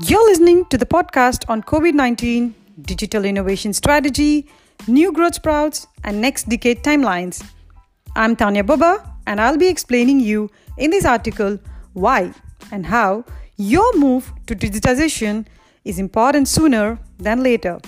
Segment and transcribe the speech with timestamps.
[0.00, 4.48] You're listening to the podcast on COVID 19, digital innovation strategy,
[4.88, 7.44] new growth sprouts, and next decade timelines.
[8.16, 11.58] I'm Tanya Baba, and I'll be explaining you in this article
[11.92, 12.32] why
[12.70, 13.26] and how
[13.58, 15.44] your move to digitization
[15.84, 17.78] is important sooner than later.